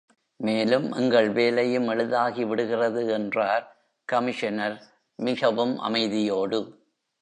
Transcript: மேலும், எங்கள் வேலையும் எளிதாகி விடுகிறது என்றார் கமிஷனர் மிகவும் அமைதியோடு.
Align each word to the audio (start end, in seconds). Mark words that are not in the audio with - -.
மேலும், 0.39 0.91
எங்கள் 0.91 1.29
வேலையும் 1.29 1.87
எளிதாகி 1.87 2.43
விடுகிறது 2.43 3.07
என்றார் 3.07 3.65
கமிஷனர் 4.09 4.77
மிகவும் 5.19 5.75
அமைதியோடு. 5.79 6.59